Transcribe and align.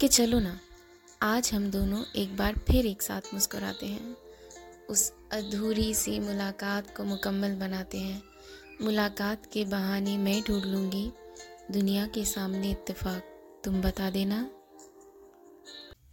कि 0.00 0.08
चलो 0.08 0.38
ना, 0.40 0.58
आज 1.22 1.50
हम 1.54 1.70
दोनों 1.70 2.04
एक 2.16 2.36
बार 2.36 2.54
फिर 2.68 2.86
एक 2.86 3.02
साथ 3.02 3.20
मुस्कुराते 3.34 3.86
हैं। 3.86 4.16
उस 4.90 5.12
अधूरी 5.32 5.94
सी 5.94 6.20
मुलाकात 6.20 6.96
को 6.96 7.04
मुकम्मल 7.04 7.54
बनाते 7.54 7.98
हैं। 7.98 8.22
मुलाकात 8.82 9.46
के 9.52 9.64
बहाने 9.64 10.16
मैं 10.18 10.42
ढूंढ 10.42 10.64
लूँगी, 10.64 11.12
दुनिया 11.70 12.06
के 12.06 12.24
सामने 12.24 12.70
इत्तेफाक, 12.70 13.22
तुम 13.64 13.80
बता 13.82 14.10
देना। 14.10 14.50